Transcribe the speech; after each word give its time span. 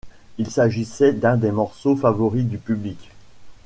Il 0.39 0.49
s'agissait 0.49 1.13
d'un 1.13 1.37
des 1.37 1.51
morceaux 1.51 1.95
favoris 1.95 2.43
du 2.47 2.57
public. 2.57 3.11